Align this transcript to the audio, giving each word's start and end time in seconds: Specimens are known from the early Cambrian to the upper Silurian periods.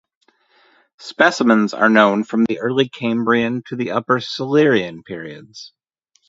Specimens 0.97 1.75
are 1.75 1.87
known 1.87 2.23
from 2.23 2.45
the 2.45 2.59
early 2.59 2.89
Cambrian 2.89 3.61
to 3.67 3.75
the 3.75 3.91
upper 3.91 4.19
Silurian 4.19 5.03
periods. 5.03 5.73